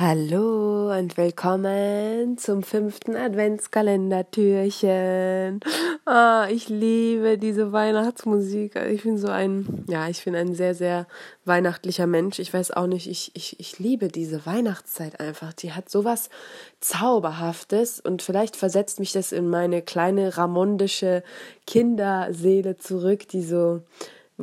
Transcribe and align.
Hallo 0.00 0.96
und 0.98 1.16
willkommen 1.18 2.38
zum 2.38 2.62
fünften 2.62 3.16
Adventskalender-Türchen. 3.16 5.60
Ah, 6.06 6.48
ich 6.50 6.70
liebe 6.70 7.36
diese 7.36 7.72
Weihnachtsmusik. 7.72 8.76
Ich 8.76 9.02
bin 9.02 9.18
so 9.18 9.28
ein, 9.28 9.84
ja, 9.88 10.08
ich 10.08 10.24
bin 10.24 10.34
ein 10.34 10.54
sehr, 10.54 10.74
sehr 10.74 11.06
weihnachtlicher 11.44 12.06
Mensch. 12.06 12.38
Ich 12.38 12.54
weiß 12.54 12.70
auch 12.70 12.86
nicht, 12.86 13.10
ich, 13.10 13.32
ich, 13.34 13.60
ich 13.60 13.78
liebe 13.78 14.08
diese 14.08 14.46
Weihnachtszeit 14.46 15.20
einfach. 15.20 15.52
Die 15.52 15.74
hat 15.74 15.90
sowas 15.90 16.30
Zauberhaftes 16.80 18.00
und 18.00 18.22
vielleicht 18.22 18.56
versetzt 18.56 19.00
mich 19.00 19.12
das 19.12 19.32
in 19.32 19.50
meine 19.50 19.82
kleine 19.82 20.38
ramondische 20.38 21.22
Kinderseele 21.66 22.78
zurück, 22.78 23.28
die 23.28 23.42
so 23.42 23.82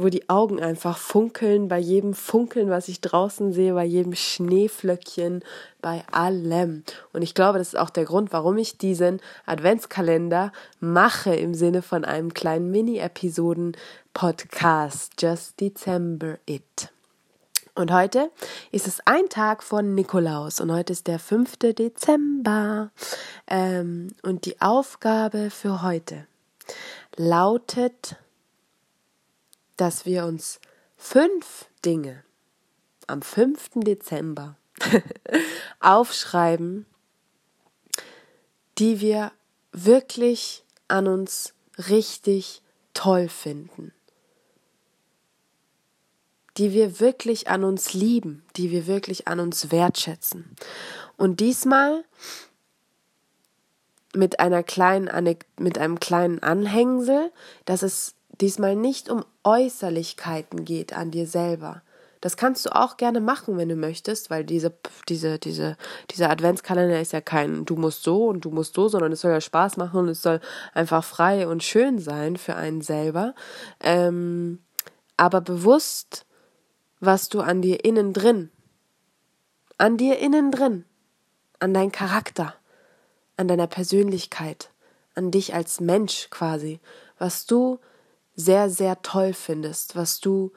wo 0.02 0.10
die 0.10 0.28
Augen 0.30 0.62
einfach 0.62 0.98
funkeln, 0.98 1.68
bei 1.68 1.80
jedem 1.80 2.14
Funkeln, 2.14 2.70
was 2.70 2.88
ich 2.88 3.02
draußen 3.02 3.52
sehe, 3.54 3.74
bei 3.74 3.84
jedem 3.86 4.16
Schneeflöckchen, 4.16 5.44
bei 5.82 6.04
allem. 6.12 6.84
Und 7.14 7.22
ich 7.22 7.34
glaube, 7.34 7.60
das 7.60 7.70
ist 7.70 7.80
auch 7.80 7.90
der 7.90 8.04
Grund, 8.06 8.34
warum 8.34 8.58
ich 8.58 8.78
diesen 8.78 9.22
Adventskalender 9.46 10.52
mache 10.80 11.36
im 11.36 11.54
Sinne 11.54 11.82
von 11.82 12.06
einem 12.06 12.34
kleinen 12.34 12.72
Mini-Episoden-Podcast. 12.72 15.22
Just 15.22 15.60
December 15.60 16.38
It. 16.46 16.92
Und 17.78 17.94
heute 17.94 18.32
ist 18.72 18.88
es 18.88 19.02
ein 19.06 19.30
Tag 19.30 19.62
von 19.62 19.94
Nikolaus 19.94 20.60
und 20.60 20.72
heute 20.72 20.94
ist 20.94 21.06
der 21.06 21.20
5. 21.20 21.58
Dezember. 21.58 22.90
Ähm, 23.46 24.16
und 24.24 24.46
die 24.46 24.60
Aufgabe 24.60 25.52
für 25.52 25.84
heute 25.84 26.26
lautet 27.16 28.16
dass 29.78 30.06
wir 30.06 30.26
uns 30.26 30.60
fünf 30.98 31.66
Dinge 31.86 32.24
am 33.08 33.22
5. 33.22 33.70
Dezember 33.76 34.58
aufschreiben, 35.80 36.86
die 38.78 39.00
wir 39.00 39.32
wirklich 39.72 40.64
an 40.88 41.08
uns 41.08 41.54
richtig 41.90 42.62
toll 42.94 43.30
finden, 43.30 43.94
die 46.58 46.74
wir 46.74 47.00
wirklich 47.00 47.48
an 47.48 47.64
uns 47.64 47.94
lieben, 47.94 48.44
die 48.56 48.72
wir 48.72 48.88
wirklich 48.88 49.28
an 49.28 49.40
uns 49.40 49.72
wertschätzen. 49.72 50.56
Und 51.16 51.40
diesmal 51.40 52.04
mit 54.14 54.40
einer 54.40 54.64
kleinen 54.64 55.10
mit 55.60 55.78
einem 55.78 56.00
kleinen 56.00 56.42
Anhängsel, 56.42 57.32
dass 57.66 57.84
es 57.84 58.17
diesmal 58.42 58.76
nicht 58.76 59.10
um 59.10 59.26
Äußerlichkeiten 59.44 60.66
geht 60.66 60.94
an 60.94 61.12
dir 61.12 61.28
selber. 61.28 61.82
Das 62.22 62.36
kannst 62.36 62.66
du 62.66 62.76
auch 62.76 62.98
gerne 62.98 63.22
machen, 63.22 63.58
wenn 63.58 63.70
du 63.70 63.76
möchtest, 63.76 64.30
weil 64.30 64.44
diese, 64.44 64.74
diese, 65.08 65.38
diese, 65.38 65.78
dieser 66.12 66.30
Adventskalender 66.30 67.00
ist 67.00 67.14
ja 67.14 67.22
kein 67.22 67.66
du 67.66 67.76
musst 67.76 68.04
so 68.04 68.28
und 68.28 68.44
du 68.44 68.50
musst 68.50 68.74
so, 68.74 68.88
sondern 68.88 69.12
es 69.12 69.22
soll 69.22 69.32
ja 69.32 69.42
Spaß 69.42 69.78
machen 69.78 70.02
und 70.02 70.10
es 70.10 70.24
soll 70.24 70.42
einfach 70.74 71.04
frei 71.04 71.48
und 71.48 71.64
schön 71.64 72.00
sein 72.00 72.38
für 72.38 72.56
einen 72.56 72.82
selber. 72.82 73.36
Ähm, 73.82 74.60
aber 75.16 75.42
bewusst, 75.42 76.26
was 77.00 77.30
du 77.30 77.42
an 77.42 77.62
dir 77.62 77.86
innen 77.86 78.14
drin, 78.14 78.50
an 79.78 79.98
dir 79.98 80.18
innen 80.18 80.52
drin, 80.52 80.86
an 81.60 81.74
dein 81.74 81.92
Charakter, 81.92 82.56
an 83.36 83.48
deiner 83.48 83.68
Persönlichkeit, 83.68 84.72
an 85.14 85.30
dich 85.30 85.54
als 85.54 85.80
Mensch 85.80 86.30
quasi, 86.32 86.80
was 87.20 87.46
du 87.46 87.80
sehr, 88.38 88.70
sehr 88.70 89.02
toll 89.02 89.34
findest, 89.34 89.98
was 89.98 90.22
du 90.22 90.54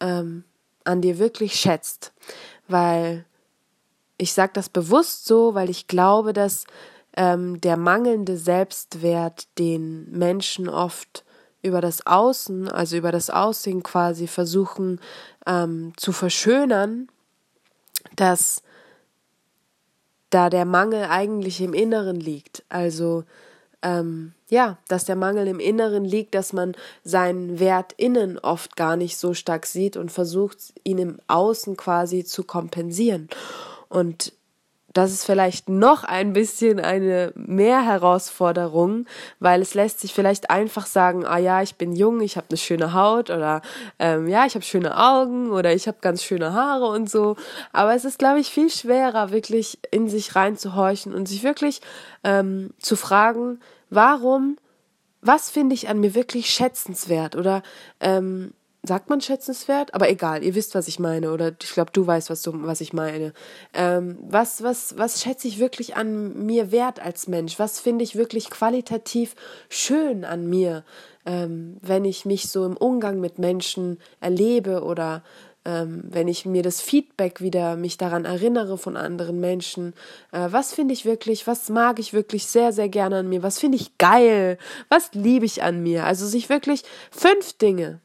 ähm, 0.00 0.44
an 0.84 1.02
dir 1.02 1.18
wirklich 1.18 1.54
schätzt. 1.54 2.12
Weil 2.68 3.26
ich 4.16 4.32
sage 4.32 4.52
das 4.54 4.70
bewusst 4.70 5.26
so, 5.26 5.54
weil 5.54 5.68
ich 5.68 5.88
glaube, 5.88 6.32
dass 6.32 6.64
ähm, 7.16 7.60
der 7.60 7.76
mangelnde 7.76 8.38
Selbstwert 8.38 9.48
den 9.58 10.10
Menschen 10.10 10.68
oft 10.68 11.24
über 11.60 11.80
das 11.80 12.06
Außen, 12.06 12.68
also 12.68 12.96
über 12.96 13.12
das 13.12 13.30
Aussehen 13.30 13.82
quasi 13.82 14.28
versuchen 14.28 15.00
ähm, 15.46 15.92
zu 15.96 16.12
verschönern, 16.12 17.08
dass 18.14 18.62
da 20.30 20.50
der 20.50 20.64
Mangel 20.64 21.04
eigentlich 21.04 21.60
im 21.60 21.74
Inneren 21.74 22.20
liegt. 22.20 22.62
Also 22.68 23.24
ähm, 23.82 24.32
ja, 24.48 24.78
dass 24.88 25.04
der 25.04 25.16
Mangel 25.16 25.46
im 25.46 25.60
Inneren 25.60 26.04
liegt, 26.04 26.34
dass 26.34 26.52
man 26.52 26.74
seinen 27.04 27.60
Wert 27.60 27.92
innen 27.96 28.38
oft 28.38 28.76
gar 28.76 28.96
nicht 28.96 29.16
so 29.16 29.34
stark 29.34 29.66
sieht 29.66 29.96
und 29.96 30.10
versucht, 30.10 30.72
ihn 30.84 30.98
im 30.98 31.18
Außen 31.28 31.76
quasi 31.76 32.24
zu 32.24 32.44
kompensieren. 32.44 33.28
Und 33.88 34.32
das 34.94 35.12
ist 35.12 35.24
vielleicht 35.24 35.68
noch 35.68 36.02
ein 36.02 36.32
bisschen 36.32 36.80
eine 36.80 37.32
mehr 37.34 37.84
Herausforderung, 37.84 39.04
weil 39.38 39.60
es 39.60 39.74
lässt 39.74 40.00
sich 40.00 40.14
vielleicht 40.14 40.50
einfach 40.50 40.86
sagen, 40.86 41.26
ah 41.26 41.38
ja, 41.38 41.62
ich 41.62 41.76
bin 41.76 41.92
jung, 41.92 42.20
ich 42.20 42.36
habe 42.36 42.46
eine 42.48 42.56
schöne 42.56 42.94
Haut 42.94 43.28
oder 43.30 43.60
ähm, 43.98 44.28
ja, 44.28 44.46
ich 44.46 44.54
habe 44.54 44.64
schöne 44.64 44.96
Augen 44.96 45.50
oder 45.50 45.74
ich 45.74 45.86
habe 45.88 45.98
ganz 46.00 46.22
schöne 46.22 46.54
Haare 46.54 46.86
und 46.86 47.10
so. 47.10 47.36
Aber 47.72 47.94
es 47.94 48.06
ist, 48.06 48.18
glaube 48.18 48.40
ich, 48.40 48.48
viel 48.48 48.70
schwerer, 48.70 49.30
wirklich 49.30 49.78
in 49.90 50.08
sich 50.08 50.34
reinzuhorchen 50.34 51.14
und 51.14 51.28
sich 51.28 51.42
wirklich 51.42 51.82
ähm, 52.24 52.70
zu 52.78 52.96
fragen, 52.96 53.60
warum, 53.90 54.56
was 55.20 55.50
finde 55.50 55.74
ich 55.74 55.88
an 55.88 56.00
mir 56.00 56.14
wirklich 56.14 56.48
schätzenswert 56.48 57.36
oder 57.36 57.62
ähm, 58.00 58.52
sagt 58.82 59.10
man 59.10 59.20
schätzenswert? 59.20 59.94
Aber 59.94 60.08
egal, 60.08 60.42
ihr 60.42 60.54
wisst, 60.54 60.74
was 60.74 60.88
ich 60.88 60.98
meine, 60.98 61.32
oder 61.32 61.52
ich 61.62 61.70
glaube, 61.70 61.90
du 61.92 62.06
weißt, 62.06 62.30
was, 62.30 62.42
du, 62.42 62.52
was 62.54 62.80
ich 62.80 62.92
meine. 62.92 63.32
Ähm, 63.74 64.18
was, 64.20 64.62
was, 64.62 64.96
was 64.96 65.22
schätze 65.22 65.48
ich 65.48 65.58
wirklich 65.58 65.96
an 65.96 66.46
mir 66.46 66.70
wert 66.72 67.00
als 67.00 67.28
Mensch? 67.28 67.58
Was 67.58 67.80
finde 67.80 68.04
ich 68.04 68.16
wirklich 68.16 68.50
qualitativ 68.50 69.34
schön 69.68 70.24
an 70.24 70.48
mir, 70.48 70.84
ähm, 71.26 71.76
wenn 71.82 72.04
ich 72.04 72.24
mich 72.24 72.48
so 72.48 72.64
im 72.64 72.76
Umgang 72.76 73.20
mit 73.20 73.38
Menschen 73.38 73.98
erlebe 74.20 74.82
oder 74.82 75.22
ähm, 75.64 76.04
wenn 76.04 76.28
ich 76.28 76.46
mir 76.46 76.62
das 76.62 76.80
Feedback 76.80 77.40
wieder 77.40 77.76
mich 77.76 77.98
daran 77.98 78.24
erinnere 78.24 78.78
von 78.78 78.96
anderen 78.96 79.40
Menschen, 79.40 79.92
äh, 80.32 80.48
was 80.50 80.72
finde 80.72 80.94
ich 80.94 81.04
wirklich, 81.04 81.46
was 81.46 81.68
mag 81.68 81.98
ich 81.98 82.12
wirklich 82.12 82.46
sehr, 82.46 82.72
sehr 82.72 82.88
gerne 82.88 83.18
an 83.18 83.28
mir, 83.28 83.42
was 83.42 83.58
finde 83.58 83.76
ich 83.76 83.98
geil, 83.98 84.56
was 84.88 85.10
liebe 85.12 85.44
ich 85.44 85.62
an 85.62 85.82
mir. 85.82 86.04
Also 86.04 86.26
sich 86.26 86.48
wirklich 86.48 86.84
fünf 87.10 87.54
Dinge 87.54 88.00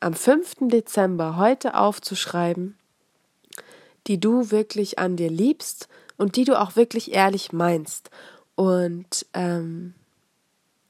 am 0.00 0.14
5. 0.14 0.68
Dezember 0.68 1.36
heute 1.36 1.74
aufzuschreiben, 1.74 2.76
die 4.06 4.20
du 4.20 4.50
wirklich 4.50 4.98
an 4.98 5.16
dir 5.16 5.30
liebst 5.30 5.88
und 6.16 6.36
die 6.36 6.44
du 6.44 6.58
auch 6.60 6.76
wirklich 6.76 7.12
ehrlich 7.12 7.52
meinst. 7.52 8.10
Und 8.54 9.26
ähm, 9.34 9.94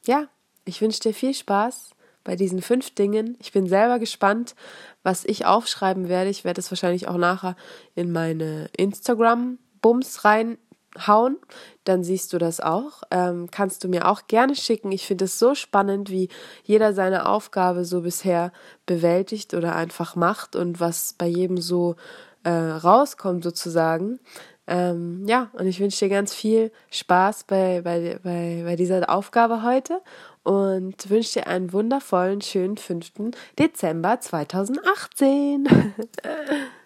ja, 0.06 0.28
ich 0.64 0.80
wünsche 0.80 1.00
dir 1.00 1.14
viel 1.14 1.34
Spaß 1.34 1.90
bei 2.24 2.36
diesen 2.36 2.62
fünf 2.62 2.94
Dingen. 2.94 3.36
Ich 3.40 3.52
bin 3.52 3.66
selber 3.66 3.98
gespannt, 3.98 4.54
was 5.02 5.24
ich 5.24 5.46
aufschreiben 5.46 6.08
werde. 6.08 6.30
Ich 6.30 6.44
werde 6.44 6.60
es 6.60 6.70
wahrscheinlich 6.70 7.08
auch 7.08 7.16
nachher 7.16 7.56
in 7.94 8.12
meine 8.12 8.68
Instagram-Bums 8.76 10.24
rein 10.24 10.58
hauen, 11.06 11.36
dann 11.84 12.02
siehst 12.04 12.32
du 12.32 12.38
das 12.38 12.60
auch. 12.60 13.02
Ähm, 13.10 13.48
kannst 13.50 13.84
du 13.84 13.88
mir 13.88 14.08
auch 14.08 14.26
gerne 14.26 14.54
schicken. 14.54 14.92
Ich 14.92 15.06
finde 15.06 15.26
es 15.26 15.38
so 15.38 15.54
spannend, 15.54 16.10
wie 16.10 16.28
jeder 16.64 16.92
seine 16.92 17.28
Aufgabe 17.28 17.84
so 17.84 18.02
bisher 18.02 18.52
bewältigt 18.86 19.54
oder 19.54 19.76
einfach 19.76 20.16
macht 20.16 20.56
und 20.56 20.80
was 20.80 21.14
bei 21.16 21.26
jedem 21.26 21.58
so 21.58 21.96
äh, 22.44 22.50
rauskommt 22.50 23.44
sozusagen. 23.44 24.18
Ähm, 24.66 25.24
ja, 25.26 25.48
und 25.54 25.66
ich 25.66 25.80
wünsche 25.80 26.04
dir 26.04 26.10
ganz 26.10 26.34
viel 26.34 26.70
Spaß 26.90 27.44
bei, 27.44 27.80
bei, 27.82 28.18
bei, 28.22 28.62
bei 28.64 28.76
dieser 28.76 29.08
Aufgabe 29.08 29.62
heute 29.62 30.02
und 30.42 31.08
wünsche 31.08 31.40
dir 31.40 31.46
einen 31.46 31.72
wundervollen, 31.72 32.42
schönen 32.42 32.76
5. 32.76 33.32
Dezember 33.58 34.20
2018. 34.20 35.94